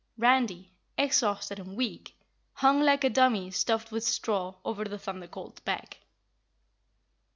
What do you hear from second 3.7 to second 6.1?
with straw over the Thunder Colt's back.